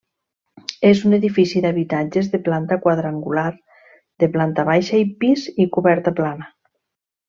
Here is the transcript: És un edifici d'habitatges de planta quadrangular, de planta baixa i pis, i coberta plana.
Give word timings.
És 0.91 1.01
un 1.09 1.17
edifici 1.17 1.61
d'habitatges 1.65 2.31
de 2.33 2.41
planta 2.49 2.79
quadrangular, 2.87 3.47
de 4.25 4.33
planta 4.39 4.69
baixa 4.75 4.99
i 5.05 5.07
pis, 5.25 5.49
i 5.69 5.73
coberta 5.79 6.21
plana. 6.23 6.55